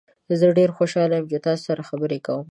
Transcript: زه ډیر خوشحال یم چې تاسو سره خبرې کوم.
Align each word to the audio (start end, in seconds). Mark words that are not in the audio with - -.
زه 0.39 0.45
ډیر 0.57 0.69
خوشحال 0.77 1.11
یم 1.17 1.25
چې 1.31 1.37
تاسو 1.45 1.61
سره 1.69 1.87
خبرې 1.89 2.19
کوم. 2.25 2.39